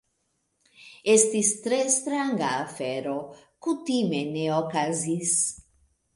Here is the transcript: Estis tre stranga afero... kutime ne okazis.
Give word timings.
Estis 1.15 1.51
tre 1.65 1.79
stranga 1.97 2.47
afero... 2.63 3.15
kutime 3.67 4.25
ne 4.33 4.49
okazis. 4.57 5.37